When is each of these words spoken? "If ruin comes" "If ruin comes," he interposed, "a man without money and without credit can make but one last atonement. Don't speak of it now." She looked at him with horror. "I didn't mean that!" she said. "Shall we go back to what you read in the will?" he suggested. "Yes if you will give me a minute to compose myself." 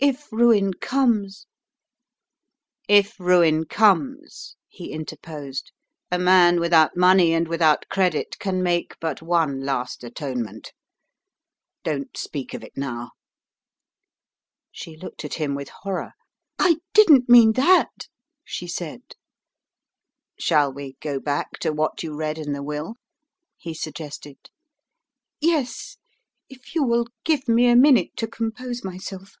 "If 0.00 0.30
ruin 0.30 0.74
comes" 0.74 1.46
"If 2.88 3.18
ruin 3.18 3.64
comes," 3.64 4.54
he 4.68 4.92
interposed, 4.92 5.72
"a 6.10 6.18
man 6.18 6.60
without 6.60 6.94
money 6.94 7.32
and 7.32 7.48
without 7.48 7.88
credit 7.88 8.38
can 8.38 8.62
make 8.62 8.96
but 9.00 9.22
one 9.22 9.60
last 9.62 10.04
atonement. 10.04 10.74
Don't 11.84 12.14
speak 12.18 12.52
of 12.52 12.62
it 12.62 12.76
now." 12.76 13.12
She 14.72 14.94
looked 14.94 15.24
at 15.24 15.34
him 15.34 15.54
with 15.54 15.70
horror. 15.70 16.12
"I 16.58 16.78
didn't 16.92 17.30
mean 17.30 17.52
that!" 17.54 18.08
she 18.44 18.66
said. 18.68 19.14
"Shall 20.38 20.70
we 20.70 20.96
go 21.00 21.18
back 21.18 21.52
to 21.60 21.72
what 21.72 22.02
you 22.02 22.14
read 22.14 22.36
in 22.36 22.52
the 22.52 22.62
will?" 22.64 22.96
he 23.56 23.72
suggested. 23.72 24.50
"Yes 25.40 25.96
if 26.50 26.74
you 26.74 26.82
will 26.82 27.06
give 27.24 27.48
me 27.48 27.68
a 27.68 27.76
minute 27.76 28.14
to 28.18 28.26
compose 28.26 28.84
myself." 28.84 29.36